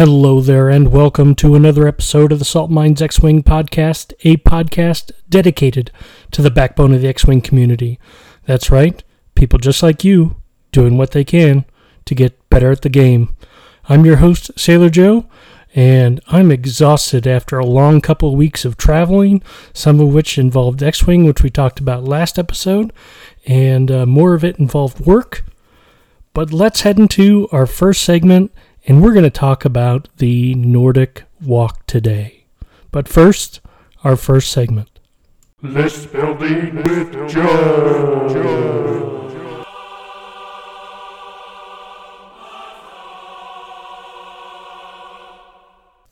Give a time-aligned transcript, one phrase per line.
[0.00, 4.38] Hello there, and welcome to another episode of the Salt Mines X Wing podcast, a
[4.38, 5.92] podcast dedicated
[6.30, 8.00] to the backbone of the X Wing community.
[8.46, 10.40] That's right, people just like you
[10.72, 11.66] doing what they can
[12.06, 13.34] to get better at the game.
[13.90, 15.26] I'm your host, Sailor Joe,
[15.74, 19.42] and I'm exhausted after a long couple of weeks of traveling,
[19.74, 22.90] some of which involved X Wing, which we talked about last episode,
[23.44, 25.44] and uh, more of it involved work.
[26.32, 28.50] But let's head into our first segment,
[28.86, 32.44] and we're going to talk about the Nordic WOQ today.
[32.90, 33.60] But first,
[34.04, 34.88] our first segment.
[35.62, 38.60] List building with Joe.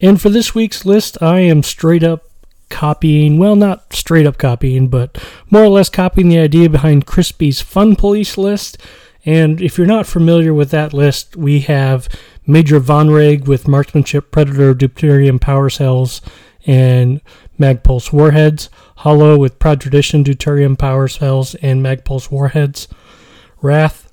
[0.01, 2.25] And for this week's list, I am straight up
[2.69, 5.19] copying, well, not straight up copying, but
[5.51, 8.79] more or less copying the idea behind Crispy's Fun Police list.
[9.25, 12.09] And if you're not familiar with that list, we have
[12.49, 16.23] Major Vonreg with Marksmanship, Predator, Deuterium Power Cells,
[16.67, 17.21] and
[17.61, 18.71] Magpulse Warheads.
[18.97, 22.89] Holo with Proud Tradition, Deuterium Power Cells, and Magpulse Warheads.
[23.61, 24.11] Wrath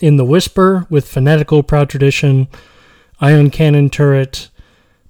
[0.00, 2.48] in the Whisper with Fanatical, Proud Tradition,
[3.20, 4.48] Ion Cannon Turret,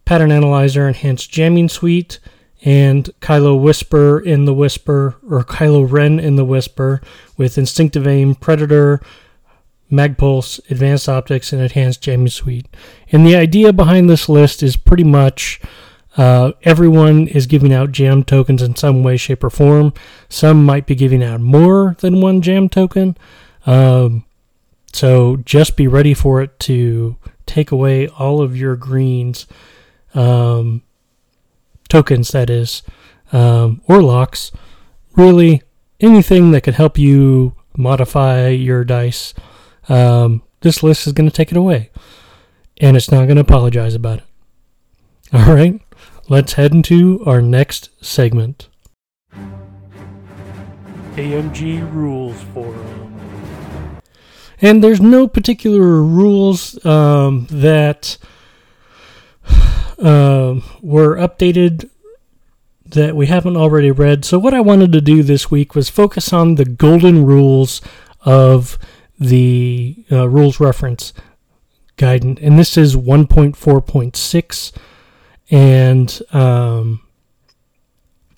[0.04, 2.20] Pattern Analyzer Enhanced Jamming Suite,
[2.64, 7.00] and Kylo Whisper in the Whisper, or Kylo Ren in the Whisper,
[7.38, 9.00] with Instinctive Aim, Predator,
[9.92, 12.66] Magpulse, Advanced Optics, and Enhanced Jamming Suite.
[13.10, 15.60] And the idea behind this list is pretty much
[16.16, 19.92] uh, everyone is giving out jam tokens in some way, shape, or form.
[20.28, 23.16] Some might be giving out more than one jam token.
[23.66, 24.24] Um,
[24.92, 27.16] so just be ready for it to
[27.46, 29.46] take away all of your greens
[30.14, 30.82] um,
[31.88, 32.82] tokens, that is,
[33.32, 34.52] um, or locks.
[35.16, 35.62] Really,
[36.00, 39.32] anything that could help you modify your dice.
[39.88, 41.90] Um, this list is going to take it away,
[42.80, 44.24] and it's not going to apologize about it.
[45.32, 45.80] All right,
[46.28, 48.68] let's head into our next segment.
[51.16, 53.02] AMG Rules Forum.
[54.60, 58.16] And there's no particular rules um, that
[59.98, 61.90] uh, were updated
[62.86, 64.24] that we haven't already read.
[64.24, 67.80] So, what I wanted to do this week was focus on the golden rules
[68.20, 68.78] of
[69.22, 71.12] the uh, rules reference
[71.96, 72.40] guidance.
[72.42, 74.72] And this is 1.4.6.
[75.50, 77.00] And um,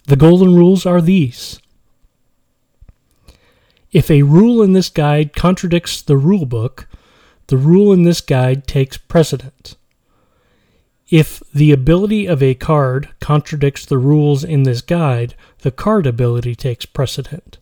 [0.07, 1.61] the golden rules are these.
[3.93, 6.89] If a rule in this guide contradicts the rule book,
[7.47, 9.77] the rule in this guide takes precedence.
[11.11, 16.55] If the ability of a card contradicts the rules in this guide, the card ability
[16.57, 17.59] takes precedent.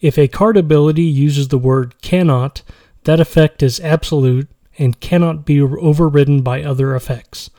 [0.00, 2.62] If a card ability uses the word cannot,
[3.04, 7.50] that effect is absolute and cannot be overridden by other effects.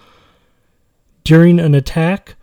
[1.23, 2.35] During an attack,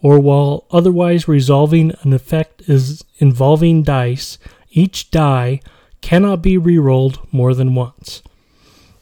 [0.00, 4.38] or while otherwise resolving an effect is involving dice,
[4.70, 5.60] each die
[6.00, 8.22] cannot be rerolled more than once.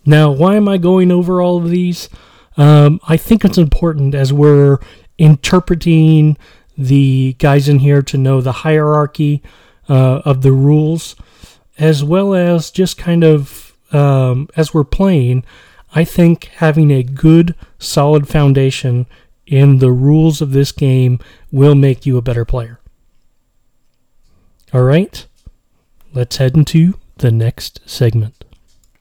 [0.07, 2.09] Now, why am I going over all of these?
[2.57, 4.79] Um, I think it's important as we're
[5.19, 6.39] interpreting
[6.79, 9.43] the guys in here to know the hierarchy
[9.89, 11.17] uh, of the rules,
[11.79, 15.45] as well as just kind of um, as we're playing.
[15.95, 19.07] I think having a good, solid foundation
[19.47, 21.19] in the rules of this game
[21.51, 22.81] will make you a better player.
[24.73, 25.25] All right,
[26.13, 28.45] let's head into the next segment.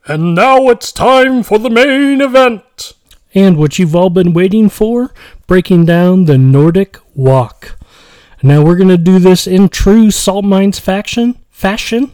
[0.07, 2.93] And now it's time for the main event.
[3.34, 5.14] And what you've all been waiting for,
[5.47, 7.75] breaking down the Nordic WOQ.
[8.46, 12.12] Now we're going to do this in true Salt Mines faction fashion.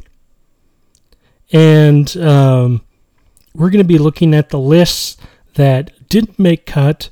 [1.52, 2.86] And um,
[3.54, 5.18] we're going to be looking at the lists
[5.56, 7.10] that didn't make cut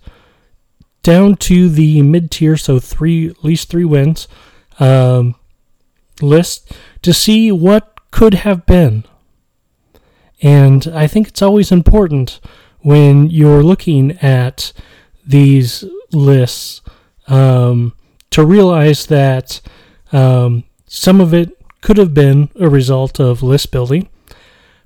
[1.04, 4.30] down to the mid tier, so three at least three wins
[4.80, 5.36] um,
[6.22, 9.04] list to see what could have been.
[10.42, 12.40] And I think it's always important
[12.80, 14.72] when you're looking at
[15.26, 15.84] these
[16.14, 16.82] lists
[17.28, 17.92] um,
[18.32, 19.62] to realize that
[20.12, 24.10] um, some of it could have been a result of list building,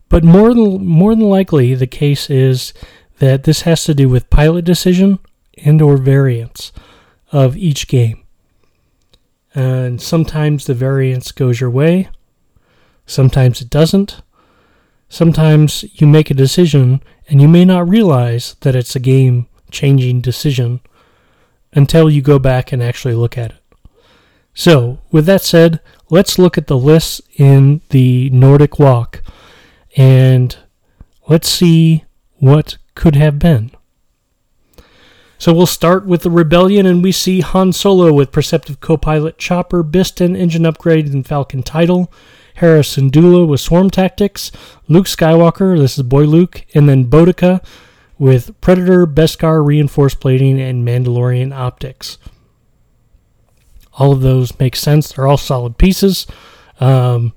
[0.09, 2.73] but more than more than likely the case is
[3.19, 5.19] that this has to do with pilot decision
[5.63, 6.71] and or variance
[7.31, 8.23] of each game.
[9.55, 12.09] And sometimes the variance goes your way,
[13.05, 14.21] sometimes it doesn't.
[15.09, 20.21] Sometimes you make a decision and you may not realize that it's a game changing
[20.21, 20.81] decision
[21.75, 23.59] until you go back and actually look at it.
[24.53, 25.79] So, with that said,
[26.09, 29.21] let's look at the lists in the Nordic WOQ.
[29.97, 30.55] And
[31.27, 32.03] let's see
[32.37, 33.71] what could have been.
[35.37, 39.83] So we'll start with the rebellion, and we see Han Solo with Perceptive co-pilot Chopper,
[39.83, 42.11] Bistan engine upgrade, and Falcon title.
[42.55, 44.51] Hera Syndulla with Swarm Tactics,
[44.87, 47.65] Luke Skywalker, this is Boy Luke, and then Bodica
[48.23, 52.17] with Predator, Beskar reinforced plating, and Mandalorian optics.
[53.95, 55.11] All of those make sense.
[55.11, 56.25] They're all solid pieces.
[56.79, 57.33] A um,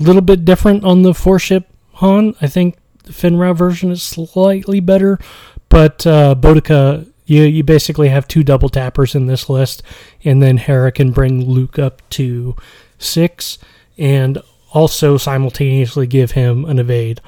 [0.00, 2.34] little bit different on the four ship Han.
[2.40, 5.20] I think the Fenn Rau version is slightly better,
[5.68, 9.80] but uh, Bodica, you, you basically have two double tappers in this list,
[10.24, 12.56] and then Hera can bring Luke up to
[12.98, 13.58] six
[13.96, 14.42] and
[14.72, 17.20] also simultaneously give him an evade.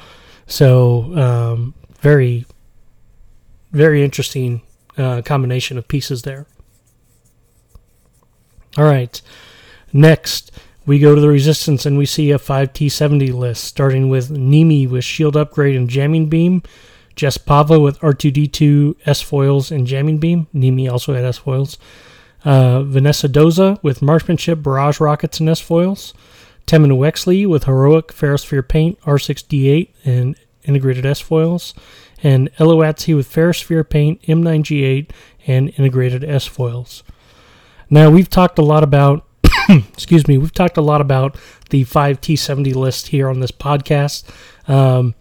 [0.49, 2.44] So, um, very,
[3.73, 4.63] very interesting
[4.97, 6.47] uh, combination of pieces there.
[8.77, 9.21] All right.
[9.93, 10.51] Next,
[10.87, 15.05] we go to the Resistance and we see a 5T70 list, starting with Nimi with
[15.05, 16.63] shield upgrade and jamming beam,
[17.15, 20.47] Jess Pava with R2D2 S foils and jamming beam.
[20.55, 21.79] Nimi also had S foils.
[22.45, 26.15] Uh, Venisa Doza with marksmanship, barrage rockets, and S foils.
[26.67, 31.75] Temmin Wexley with heroic ferrosphere paint, R6D8, and integrated S foils.
[32.23, 35.11] And Ello Asty with ferrosphere paint, M9G8,
[35.47, 37.03] and integrated S foils.
[37.91, 39.27] Now, we've talked a lot about,
[39.69, 41.37] excuse me, we've talked a lot about
[41.71, 44.25] the 5T70 list here on this podcast.
[44.69, 45.15] Um,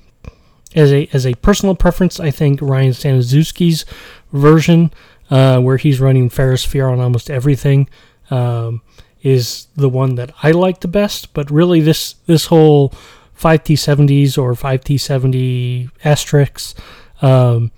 [0.75, 3.85] as a as a personal preference, I think Ryan Staniszewski's
[4.31, 4.93] version,
[5.29, 7.89] uh, where he's running Ferrosphere on almost everything,
[8.29, 8.81] um,
[9.21, 11.33] is the one that I like the best.
[11.33, 12.93] But really, this this whole
[13.41, 16.75] 5T70s or 5T70 asterisks
[17.21, 17.71] um,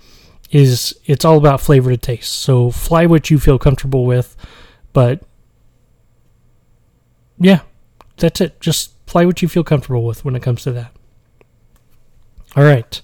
[0.50, 2.32] is it's all about flavor to taste.
[2.32, 4.36] So fly what you feel comfortable with.
[4.92, 5.22] But
[7.38, 7.60] yeah,
[8.18, 8.60] that's it.
[8.60, 10.94] Just fly what you feel comfortable with when it comes to that.
[12.56, 13.00] All right.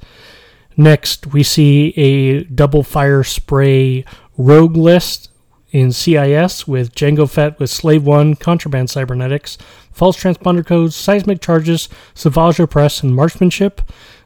[0.77, 4.05] Next, we see a double fire spray
[4.37, 5.30] rogue list
[5.71, 9.57] in CIS with Jango Fett with Slave 1, Contraband Cybernetics,
[9.93, 13.83] False Transponder Codes, Seismic Charges, Savage Opress, and Marksmanship.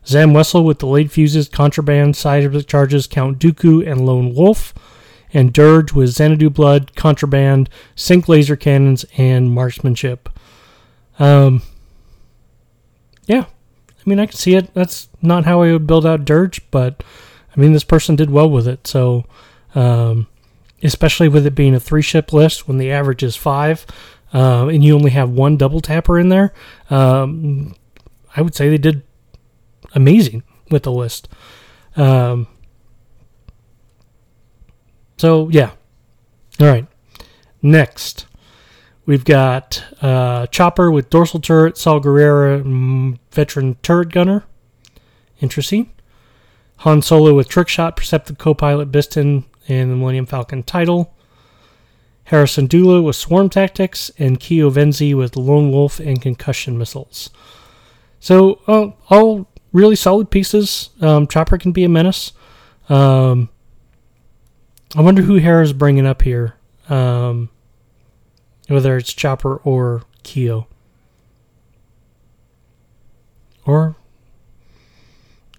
[0.07, 4.75] Zam Wesell with Delayed Fuses, Contraband, Seismic Charges, Count Dooku, and Lone Wolf
[5.35, 10.31] and Dirge with Xanadu Blood, Contraband, Sync Laser Cannons, and Marksmanship.
[11.19, 11.61] Um,
[13.27, 14.73] yeah, I mean, I can see it.
[14.75, 17.03] That's not how I would build out Dirge, but
[17.55, 18.87] I mean, this person did well with it.
[18.87, 19.25] So,
[19.75, 20.29] um,
[20.85, 23.87] especially with it being a three ship list when the average is five,
[24.33, 26.53] uh, and you only have one double tapper in there,
[26.91, 27.75] um,
[28.37, 29.03] I would say they did
[29.95, 31.29] amazing with the list.
[31.97, 32.47] Um,
[35.17, 35.71] so yeah.
[36.61, 36.87] All right.
[37.63, 38.27] Next,
[39.07, 44.45] we've got uh, Chopper with dorsal turret, Saw Gerrera, mm, veteran turret gunner.
[45.41, 45.91] Interesting.
[46.79, 51.15] Han Solo with trick shot, perceptive co-pilot Bistan, and the Millennium Falcon title.
[52.25, 57.31] Hera Syndulla with swarm tactics, and Keo Venzi with lone wolf and concussion missiles.
[58.19, 60.91] So uh, all really solid pieces.
[61.01, 62.33] Um, Chopper can be a menace.
[62.89, 63.51] Um,
[64.97, 66.55] I wonder who Hera's bringing up here.
[66.89, 67.51] Um,
[68.69, 70.67] whether it's Chopper or Keo.
[73.67, 73.97] Or,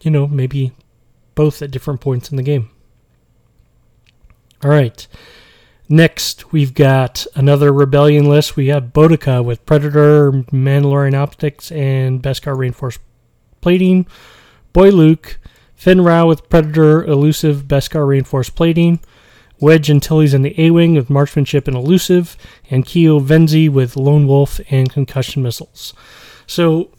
[0.02, 0.72] you know, maybe
[1.36, 2.70] both at different points in the game.
[4.66, 5.06] All right.
[5.88, 8.56] Next, we've got another rebellion list.
[8.56, 13.00] We got Bodica with Predator, Mandalorian Optics, and Beskar Reinforced
[13.62, 14.08] Plating.
[14.74, 15.38] Boy Luke,
[15.76, 19.02] Fenn Rau with Predator, Elusive, Beskar Reinforced Plating.
[19.60, 22.36] Wedge Antilles in the A Wing with marksmanship and elusive,
[22.72, 25.94] and Keo Venzi with Lone Wolf and concussion missiles.
[26.48, 26.90] So,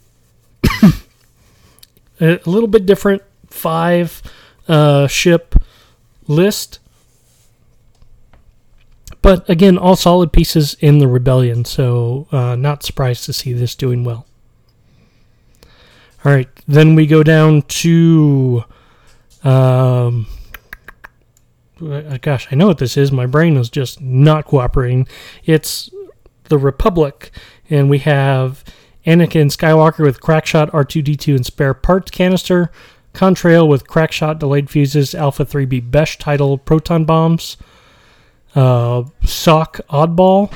[2.21, 4.23] a little bit different five
[4.69, 5.61] uh, ship
[6.29, 6.79] list.
[9.27, 13.75] But again, all solid pieces in the rebellion, so uh, not surprised to see this
[13.75, 14.25] doing well.
[16.23, 18.63] All right, then we go down to
[19.43, 20.27] um,
[21.81, 23.11] uh, gosh, I know what this is.
[23.11, 25.09] My brain is just not cooperating.
[25.43, 25.89] It's
[26.45, 27.31] the Republic,
[27.69, 28.63] and we have
[29.05, 32.71] Anakin Skywalker with crackshot R2D2 and spare parts canister,
[33.13, 37.57] Contrail with crackshot delayed fuses, Alpha 3B Besh title proton bombs,
[38.57, 40.53] uh, Sock Oddball,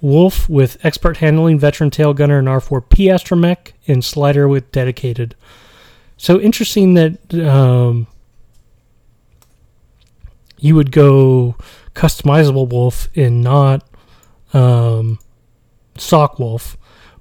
[0.00, 5.34] Wolf with expert handling, veteran tail gunner, and R4P astromech, and Slider with dedicated.
[6.16, 7.34] So interesting that.
[7.34, 8.06] Um,
[10.60, 11.56] you would go
[11.94, 13.88] customizable wolf and not
[14.52, 15.18] um,
[15.96, 16.76] sock wolf.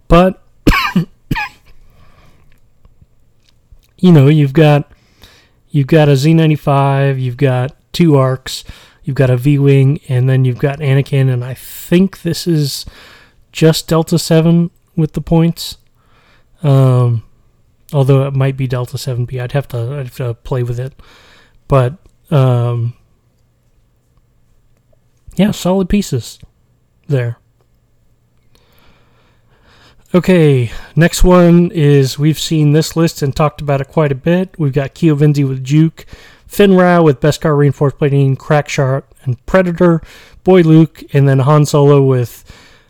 [0.07, 0.43] But
[3.97, 4.91] you know, you've got
[5.69, 8.63] you've got a Z95, you've got two arcs,
[9.09, 12.85] you've got a V-wing, and then you've got Anakin, and I think this is
[13.51, 15.77] just Delta Seven with the points.
[16.61, 17.23] Um,
[17.91, 20.79] although it might be Delta Seven B, I'd have to I'd have to play with
[20.79, 20.93] it,
[21.67, 21.97] but
[22.29, 22.93] um,
[25.37, 26.37] yeah, solid pieces
[27.07, 27.39] there.
[30.13, 34.53] Okay, next one is we've seen this list and talked about it quite a bit.
[34.59, 36.05] We've got Keo Venzi with Juke,
[36.49, 40.01] Fenn Rau with Beskar Reinforced Plating, Crackshot, and Predator,
[40.43, 42.43] Boy Luke, and then Han Solo with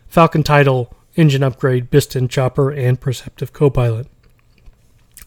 [0.08, 4.06] Falcon Title, Engine Upgrade, Bistan Chopper, and Perceptive Copilot.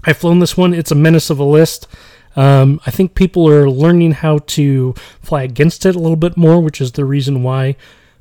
[0.03, 0.73] I've flown this one.
[0.73, 1.87] It's a menace of a list.
[2.35, 6.59] Um, I think people are learning how to fly against it a little bit more,
[6.59, 7.75] which is the reason why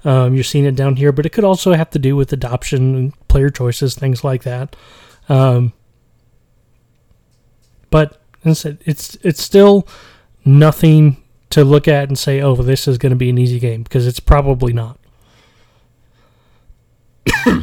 [0.04, 2.95] um, you're seeing it down here, but it could also have to do with adoption
[2.95, 4.76] and player choices, things like that.
[5.31, 5.73] Um,
[7.88, 9.87] but it's it's still
[10.44, 11.16] nothing
[11.50, 14.06] to look at and say, "Oh, this is going to be an easy game," because
[14.06, 14.99] it's probably not.
[17.46, 17.62] All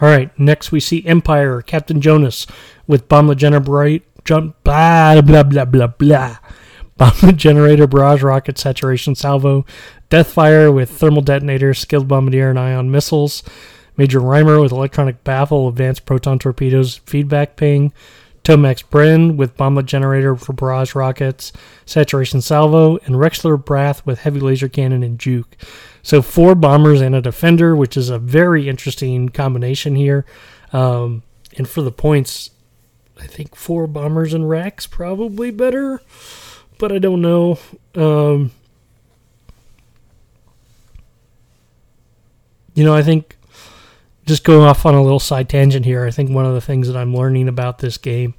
[0.00, 2.48] right, next we see Empire Captain Jonus
[2.86, 3.28] with Bomb
[3.64, 6.38] Bright jump blah blah blah blah blah.
[6.96, 9.64] Bomb generator, barrage rocket, saturation salvo,
[10.12, 13.42] Deathfire with thermal detonator, skilled bombardier, and ion missiles.
[13.96, 17.94] Major Rhymer with electronic baffle, advanced proton torpedoes, feedback ping.
[18.44, 21.52] Tomax Bren with bomblet generator for barrage rockets,
[21.86, 25.56] saturation salvo, and Rexler Brath with heavy laser cannon and juke.
[26.02, 30.26] So four bombers and a defender, which is a very interesting combination here.
[30.72, 31.22] Um,
[31.56, 32.50] and for the points,
[33.20, 36.00] I think four bombers and Rex probably better,
[36.78, 37.58] but I don't know.
[37.94, 38.50] Um,
[42.74, 43.36] You know, I think
[44.26, 46.88] just going off on a little side tangent here, I think one of the things
[46.88, 48.34] that I'm learning about this game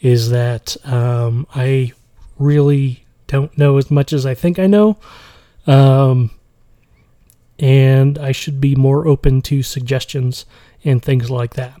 [0.00, 1.92] is that um, I
[2.38, 4.98] really don't know as much as I think I know.
[5.66, 6.30] Um,
[7.58, 10.44] and I should be more open to suggestions
[10.84, 11.80] and things like that.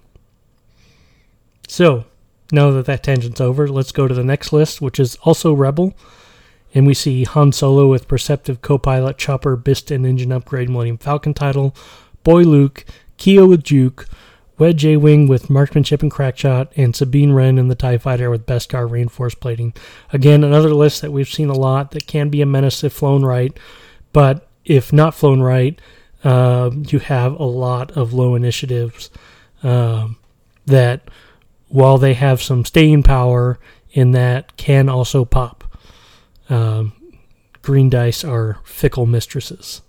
[1.68, 2.04] So,
[2.52, 5.94] now that that tangent's over, let's go to the next list, which is also Rebel.
[6.74, 11.74] And we see Han Solo with Perceptive Copilot, Chopper, Bistan, Engine Upgrade, Millennium Falcon title,
[12.24, 12.84] Boy Luke,
[13.16, 14.08] Keo with Juke,
[14.58, 18.46] Wed J Wing with Marksmanship and Crackshot, and Sabine Wren in the TIE Fighter with
[18.46, 19.74] Beskar Reinforced Plating.
[20.12, 23.24] Again, another list that we've seen a lot that can be a menace if flown
[23.24, 23.56] right,
[24.12, 25.80] but if not flown right,
[26.22, 29.10] uh, you have a lot of low initiatives
[29.62, 30.16] um,
[30.66, 31.10] that,
[31.68, 33.58] while they have some staying power
[33.90, 35.64] in that, can also pop.
[36.48, 36.92] Um,
[37.62, 39.82] green dice are fickle mistresses.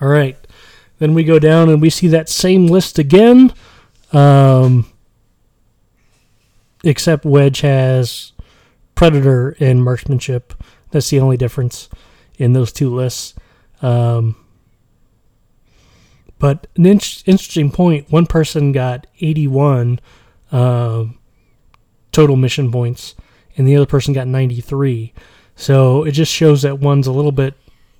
[0.00, 0.36] All right.
[0.98, 3.52] Then we go down and we see that same list again.
[4.12, 4.86] Um,
[6.84, 8.32] except Wedge has
[8.94, 10.54] Predator and Marksmanship.
[10.90, 11.88] That's the only difference
[12.38, 13.34] in those two lists.
[13.82, 14.36] Um,
[16.38, 20.00] but an in- interesting point one person got 81
[20.52, 21.04] uh,
[22.12, 23.14] total mission points
[23.56, 25.12] and the other person got 93.
[25.56, 27.54] So it just shows that one's a little bit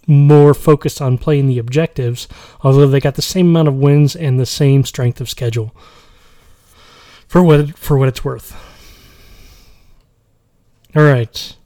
[0.06, 2.28] more focused on playing the objectives,
[2.62, 5.74] although they got the same amount of wins and the same strength of schedule.
[7.26, 8.54] For what for what it's worth.
[10.94, 11.56] All right.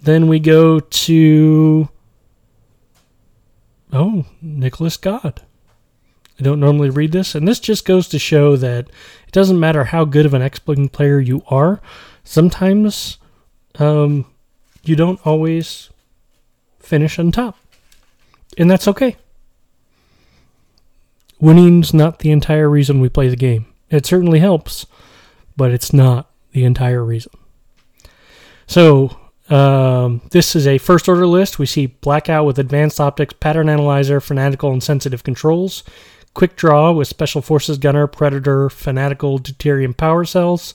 [0.00, 1.88] Then we go to
[3.92, 5.42] oh, Nicholas God.
[6.40, 9.84] I don't normally read this, and this just goes to show that it doesn't matter
[9.84, 11.80] how good of an X-Wing player you are
[12.24, 13.18] sometimes
[13.78, 14.26] um,
[14.82, 15.90] you don't always
[16.82, 17.56] finish on top.
[18.58, 19.16] And that's okay.
[21.40, 23.66] Winning's not the entire reason we play the game.
[23.90, 24.86] It certainly helps,
[25.56, 27.32] but it's not the entire reason.
[28.66, 29.18] So,
[29.50, 31.58] um, this is a first order list.
[31.58, 35.82] We see Blackout with advanced optics, pattern analyzer, fanatical, and sensitive controls.
[36.34, 40.74] Quick Draw with Special Forces Gunner, Predator, Fanatical, Deuterium power cells.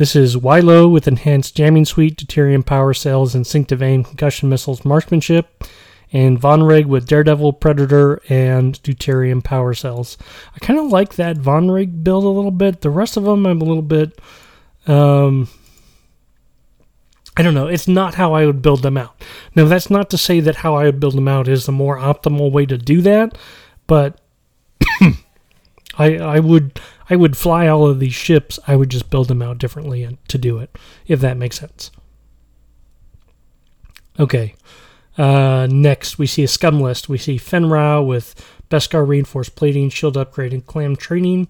[0.00, 5.62] This is Wylo with enhanced jamming suite, deuterium power cells, instinctive aim, concussion missiles, marksmanship,
[6.10, 10.16] and Von Vonreg with Daredevil, Predator, and deuterium power cells.
[10.56, 12.80] I kind of like that Von Vonreg build a little bit.
[12.80, 14.18] The rest of them, I'm a little bit.
[14.86, 15.50] Um,
[17.36, 17.66] I don't know.
[17.66, 19.22] It's not how I would build them out.
[19.54, 21.98] Now, that's not to say that how I would build them out is the more
[21.98, 23.36] optimal way to do that,
[23.86, 24.18] but
[25.98, 26.80] I I would
[27.10, 28.58] I would fly all of these ships.
[28.66, 31.90] I would just build them out differently to do it, if that makes sense.
[34.18, 34.54] Okay.
[35.18, 37.08] Uh, next, we see a scum list.
[37.08, 38.34] We see Fenn Rau with
[38.70, 41.48] Beskar reinforced plating, shield upgrade, and clan training.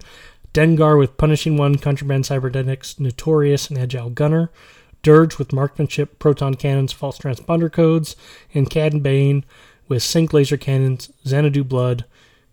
[0.53, 4.51] Dengar with Punishing One, Contraband Cybernetics, Notorious, and Agile Gunner.
[5.03, 8.15] Dirge with Marksmanship, Proton Cannons, False Transponder Codes.
[8.53, 9.45] And Cad and Bane
[9.87, 12.05] with Sync Laser Cannons, Xanadu Blood,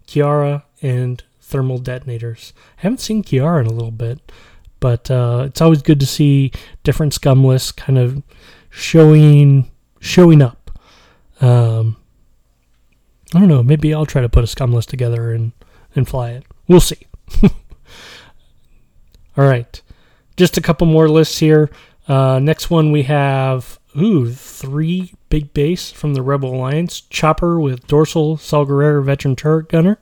[0.06, 2.52] Kiara, and Thermal Detonators.
[2.78, 4.32] I haven't seen Kiara in a little bit,
[4.80, 6.52] but uh, it's always good to see
[6.84, 8.22] different scum lists kind of
[8.70, 10.70] showing showing up.
[11.40, 11.96] Um,
[13.34, 13.62] I don't know.
[13.62, 15.52] Maybe I'll try to put a scum list together and,
[15.94, 16.44] and fly it.
[16.66, 17.06] We'll see.
[17.42, 17.50] All
[19.44, 19.80] right.
[20.36, 21.70] Just a couple more lists here.
[22.06, 27.02] Uh, next one we have, ooh, three big base from the Rebel Alliance.
[27.02, 29.98] Chopper with Dorsal, Saw Gerrera Veteran Turret Gunner.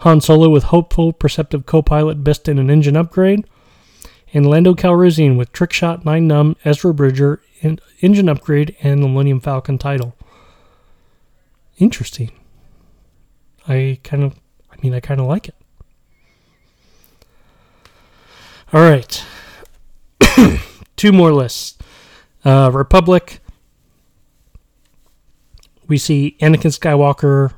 [0.00, 3.44] Han Solo with Hopeful, Perceptive Co-Pilot, Bistan, and Engine Upgrade.
[4.32, 7.42] And Lando Calrissian with Trickshot, Nien Nunb, Ezra Bridger,
[8.00, 10.16] Engine Upgrade, and the Millennium Falcon title.
[11.78, 12.30] Interesting.
[13.68, 14.40] I kind of,
[14.72, 15.54] I mean, I kind of like it.
[18.72, 19.24] All right.
[20.96, 21.76] Two more lists.
[22.42, 23.40] Uh, Republic.
[25.88, 27.54] We see Anakin Skywalker.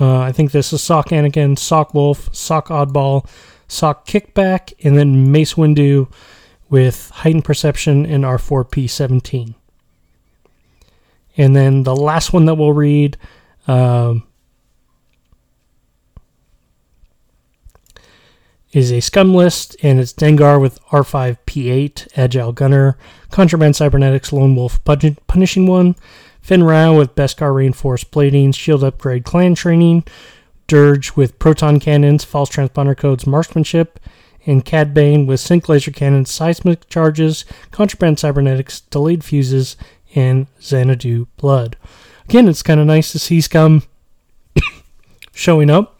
[0.00, 3.28] Uh, I think this is Sock Anakin, Sock Wolf, Sock Oddball,
[3.68, 6.10] Sock Kickback, and then Mace Windu
[6.70, 9.54] with Heightened Perception and R4P17.
[11.36, 13.18] And then the last one that we'll read
[13.68, 14.26] um,
[18.72, 22.96] is a scum list, and it's Dengar with R5P8, Agile Gunner,
[23.30, 25.94] Contraband Cybernetics, Lone Wolf, Punishing One,
[26.48, 30.04] Rau with Beskar Reinforced Plating, Shield Upgrade Clan Training,
[30.66, 34.00] Dirge with Proton Cannons, False Transponder Codes, Marksmanship,
[34.46, 39.76] and Cad Bane with Sync Laser Cannons, Seismic Charges, Contraband Cybernetics, Delayed Fuses,
[40.14, 41.76] and Xanadu Blood.
[42.24, 43.82] Again, it's kind of nice to see Scum
[45.34, 45.98] showing up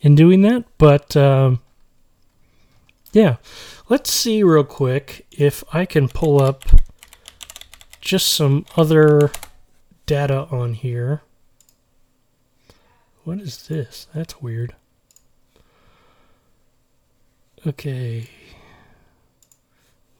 [0.00, 0.64] in doing that.
[0.78, 1.60] But um,
[3.12, 3.36] yeah,
[3.88, 6.64] let's see real quick if I can pull up
[8.00, 9.30] just some other
[10.06, 11.22] data on here.
[13.24, 14.06] What is this?
[14.14, 14.74] That's weird.
[17.66, 18.28] Okay.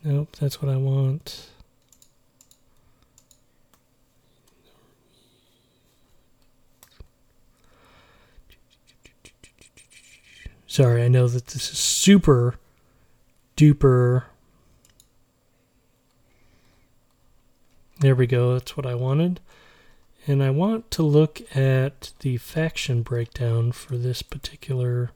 [0.04, 1.48] Nope, that's what I want.
[10.66, 12.54] Sorry, I know that this is super
[13.56, 14.24] duper.
[18.00, 19.40] There we go, that's what I wanted.
[20.26, 25.10] And I want to look at the faction breakdown for this particular.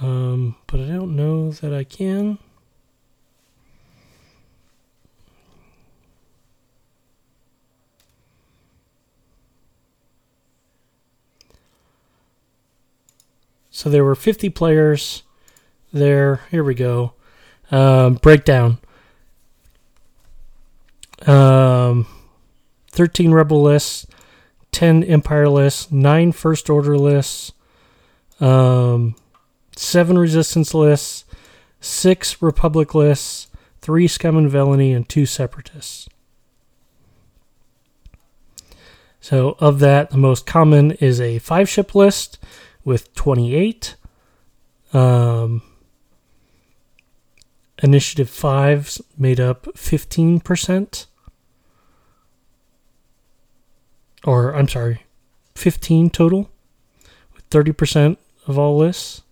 [0.00, 2.38] Um, but I don't know that I can.
[13.72, 15.24] So there were 50 players
[15.92, 16.40] there.
[16.50, 17.14] Here we go.
[17.70, 18.78] Um, breakdown.
[21.26, 22.06] Um,
[22.90, 24.06] 13 Rebel lists,
[24.72, 27.52] 10 Empire lists, 9 First Order lists,
[28.40, 29.14] um,
[29.76, 31.24] 7 Resistance lists,
[31.80, 33.48] 6 Republic lists,
[33.80, 36.08] 3 Scum and Villainy, and 2 Separatists.
[39.20, 42.38] So, of that, the most common is a 5 ship list
[42.84, 43.96] with 28.
[44.94, 45.62] Um,
[47.82, 51.06] Initiative 5 made up 15%.
[54.24, 55.04] Or, I'm sorry,
[55.54, 56.50] 15 total,
[57.34, 59.22] with 30% of all lists.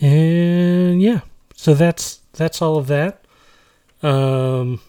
[0.00, 1.20] And yeah,
[1.54, 3.24] so that's that's all of that.
[4.02, 4.80] Um,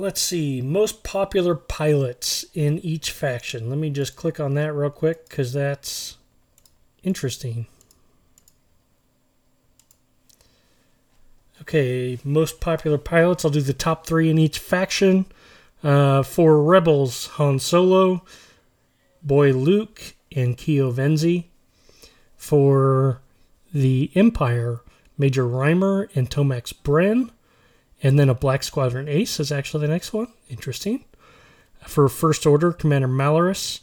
[0.00, 3.68] let's see, most popular pilots in each faction.
[3.68, 6.16] Let me just click on that real quick because that's
[7.02, 7.66] interesting.
[11.60, 13.44] Okay, most popular pilots.
[13.44, 15.26] I'll do the top three in each faction.
[15.84, 18.22] Uh, for Rebels, Han Solo,
[19.22, 21.44] Boy Luke, and Keo Venzi.
[22.36, 23.20] For
[23.72, 24.80] the Empire,
[25.18, 27.30] Major Rhymer and Tomax Bren.
[28.02, 30.28] And then a Black Squadron Ace is actually the next one.
[30.48, 31.04] Interesting.
[31.86, 33.80] For First Order, Commander Malarus,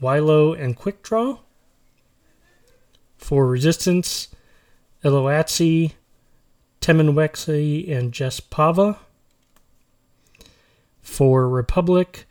[0.00, 1.38] Wilo, and Quick Draw.
[3.16, 4.28] For Resistance,
[5.04, 5.92] Ello Asty,
[6.80, 8.98] Temenwexi, and Jess Pava.
[11.00, 12.26] For Republic,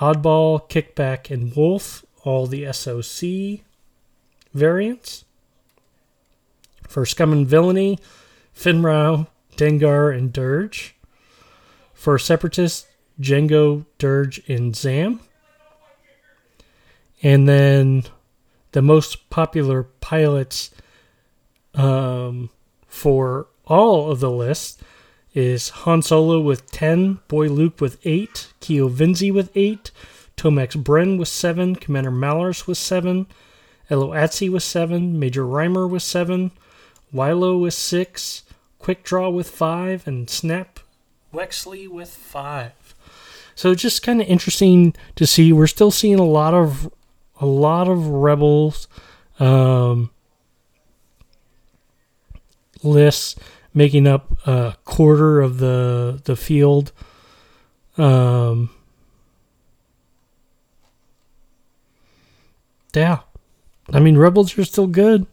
[0.00, 3.64] Oddball, Kickback, and Wolf, all the SOC
[4.54, 5.24] variants.
[6.88, 7.98] For Scum and Villainy,
[8.52, 9.26] Fenn Rau,
[9.58, 10.94] Dengar, and Dirge.
[11.92, 12.86] For Separatists,
[13.20, 15.20] Jango, Dirge, and Zam.
[17.22, 18.04] And then
[18.72, 20.70] the most popular pilots
[21.74, 22.50] um,
[22.86, 24.80] for all of the lists
[25.34, 29.90] is Han Solo with 10, Boy Luke with 8, Keo Venzi with 8,
[30.36, 33.26] Tomax Bren with 7, Commander Malarus with 7,
[33.90, 36.50] Elo with 7, Major Rhymer with 7,
[37.12, 38.42] Wilo with 6,
[38.78, 40.80] Quick Draw with 5, and Snap
[41.32, 42.72] Wexley with 5.
[43.54, 45.52] So just kind of interesting to see.
[45.52, 46.92] We're still seeing a lot of
[47.40, 48.86] a lot of rebels
[49.40, 50.10] um,
[52.84, 53.34] lists
[53.74, 56.92] making up a quarter of the the field.
[57.96, 58.70] Um,
[62.94, 63.22] yeah,
[63.92, 65.26] I mean rebels are still good.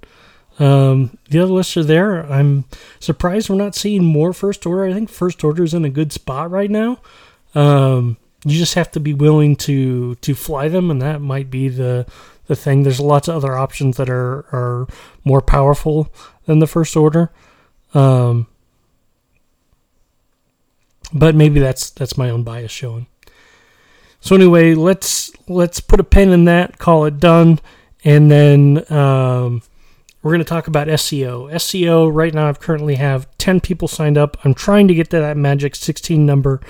[0.57, 2.25] Um, the other lists are there.
[2.31, 2.65] I'm
[2.99, 4.85] surprised we're not seeing more first order.
[4.85, 6.99] I think first order is in a good spot right now.
[7.53, 11.67] Um, you just have to be willing to to fly them, and that might be
[11.67, 12.05] the
[12.47, 12.83] the thing.
[12.83, 14.87] There's lots of other options that are are
[15.23, 16.13] more powerful
[16.45, 17.31] than the first order.
[17.93, 18.47] Um,
[21.13, 23.07] but maybe that's that's my own bias showing.
[24.19, 27.59] So anyway, let's let's put a pin in that, call it done,
[28.03, 29.61] and then um,
[30.25, 31.55] we're going to talk about SCO.
[31.55, 34.37] SCO right now, I currently have ten people signed up.
[34.43, 36.61] I'm trying to get to that magic 16 number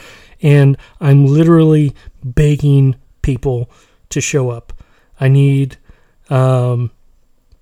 [0.41, 3.69] and I'm literally begging people
[4.09, 4.73] to show up.
[5.21, 5.77] I need,
[6.29, 6.91] um,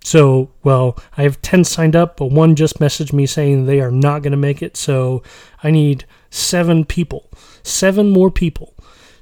[0.03, 3.91] so, well, I have 10 signed up, but one just messaged me saying they are
[3.91, 4.75] not going to make it.
[4.75, 5.21] So
[5.62, 7.29] I need seven people,
[7.62, 8.73] seven more people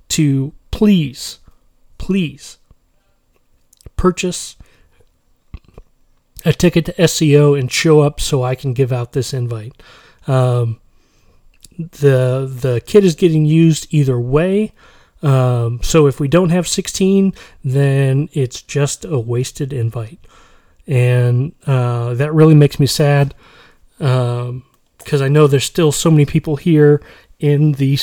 [0.08, 1.40] to please,
[1.98, 2.60] please
[3.98, 4.56] purchase
[6.46, 9.82] a ticket to SCO and show up so I can give out this invite.
[10.28, 10.80] Um,
[11.78, 14.74] the the kit is getting used either way.
[15.24, 20.20] Um, so if we don't have 16, then it's just a wasted invite,
[20.88, 23.36] and uh, that really makes me sad
[23.98, 24.64] because um,
[25.22, 27.04] I know there's still so many people here
[27.40, 27.96] in the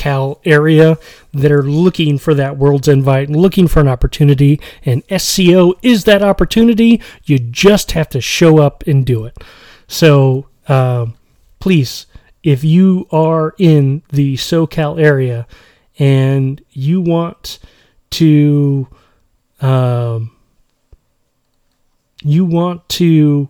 [0.00, 0.98] SoCal area
[1.32, 4.60] that are looking for that world's invite looking for an opportunity.
[4.84, 7.00] And SCO is that opportunity.
[7.24, 9.36] You just have to show up and do it.
[9.86, 11.14] So um,
[11.58, 12.06] please
[12.42, 15.46] if you are in the SoCal area
[15.98, 17.58] and you want
[18.10, 18.88] to
[19.60, 20.32] um,
[22.22, 23.48] you want to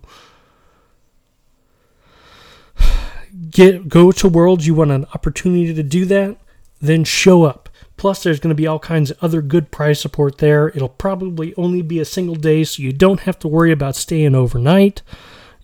[3.49, 6.37] get go to worlds you want an opportunity to do that
[6.81, 10.39] then show up plus there's going to be all kinds of other good prize support
[10.39, 13.95] there it'll probably only be a single day so you don't have to worry about
[13.95, 15.01] staying overnight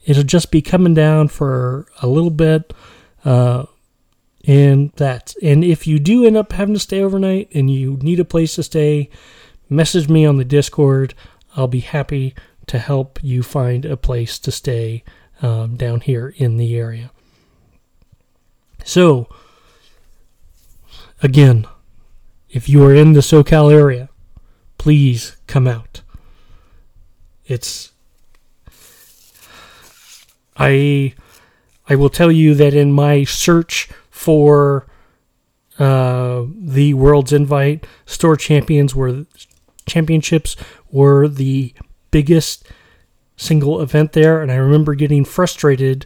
[0.06, 2.74] it'll just be coming down for a little bit
[3.26, 3.66] uh,
[4.48, 5.36] and that.
[5.44, 8.56] And if you do end up having to stay overnight and you need a place
[8.56, 9.10] to stay,
[9.70, 11.14] message me on the Discord.
[11.56, 12.34] I'll be happy
[12.68, 15.04] to help you find a place to stay
[15.42, 17.12] um, down here in the area.
[18.84, 19.28] So,
[21.22, 21.66] again,
[22.50, 24.10] if you are in the SoCal area,
[24.78, 26.02] please come out.
[27.46, 27.92] It's.
[30.58, 31.14] I
[31.90, 34.88] I will tell you that in my search for
[35.80, 39.26] uh, the World's Invite, Store Champions were
[39.86, 40.56] championships
[40.92, 41.74] were the
[42.12, 42.68] biggest
[43.38, 46.06] single event there, and I remember getting frustrated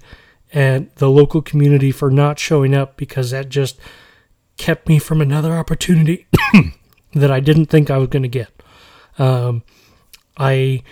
[0.54, 3.80] at the local community for not showing up because that just
[4.62, 6.28] kept me from another opportunity
[7.14, 8.50] that I didn't think I was going to get.
[9.18, 9.64] Um,
[10.38, 10.84] I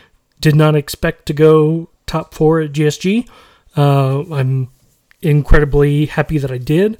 [0.41, 3.29] did not expect to go top four at GSG.
[3.77, 4.69] Uh, I'm
[5.21, 6.97] incredibly happy that I did.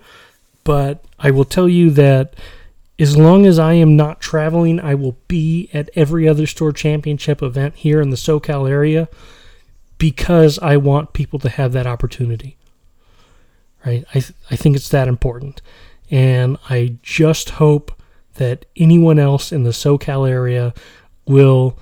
[0.64, 2.36] But I will tell you that
[3.00, 7.42] as long as I am not traveling, I will be at every other store championship
[7.42, 9.10] event here in the SoCal area
[9.98, 12.58] because I want people to have that opportunity.
[13.84, 14.06] Right?
[14.10, 15.64] I, th- I think it's that important.
[16.12, 17.92] And I just hope
[18.36, 20.74] that anyone else in the SoCal area
[21.26, 21.78] will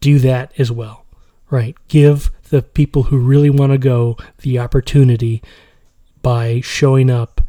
[0.00, 1.04] do that as well.
[1.50, 1.76] Right?
[1.88, 5.42] Give the people who really want to go the opportunity
[6.22, 7.40] by showing up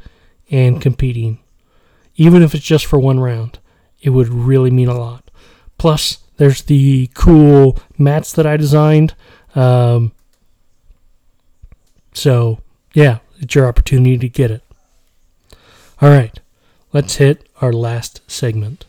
[0.49, 1.39] and competing.
[2.15, 3.59] Even if it's just for one round,
[4.01, 5.29] it would really mean a lot.
[5.77, 9.15] Plus, there's the cool mats that I designed.
[9.55, 10.13] Um,
[12.13, 12.59] so,
[12.93, 14.63] yeah, it's your opportunity to get it.
[16.01, 16.39] All right,
[16.93, 18.85] let's hit our last segment.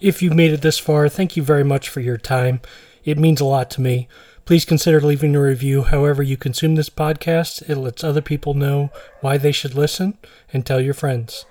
[0.00, 2.62] If you've made it this far, thank you very much for your time.
[3.04, 4.08] It means a lot to me.
[4.46, 7.68] Please consider leaving a review however you consume this podcast.
[7.68, 8.90] It lets other people know
[9.20, 10.16] why they should listen
[10.54, 11.44] and tell your friends.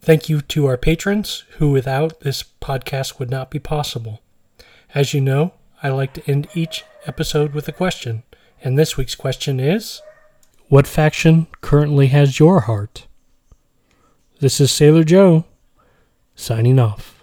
[0.00, 4.20] Thank you to our patrons, who without this podcast would not be possible.
[4.92, 5.52] As you know,
[5.84, 8.24] I like to end each episode with a question,
[8.60, 10.02] and this week's question is
[10.68, 13.06] What faction currently has your heart?
[14.40, 15.44] This is Sailor Joe,
[16.34, 17.19] signing off.